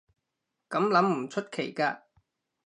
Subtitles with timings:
[0.67, 2.01] 噉諗唔出奇㗎